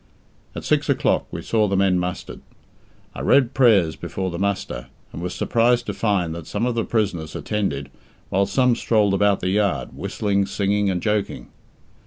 [0.55, 2.41] At six o'clock we saw the men mustered.
[3.13, 6.83] I read prayers before the muster, and was surprised to find that some of the
[6.85, 7.91] prisoners attended,
[8.29, 11.49] while some strolled about the yard, whistling, singing, and joking.